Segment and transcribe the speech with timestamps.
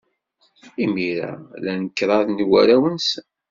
[0.83, 1.31] Imir-a,
[1.63, 3.25] lan kraḍ n warraw-nsen.